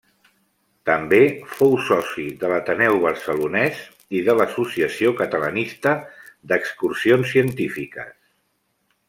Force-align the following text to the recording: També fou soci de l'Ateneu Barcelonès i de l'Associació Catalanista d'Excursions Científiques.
També 0.89 1.17
fou 1.57 1.75
soci 1.89 2.25
de 2.43 2.49
l'Ateneu 2.51 2.97
Barcelonès 3.03 3.83
i 4.21 4.23
de 4.29 4.35
l'Associació 4.41 5.13
Catalanista 5.21 5.95
d'Excursions 6.55 7.37
Científiques. 7.37 8.13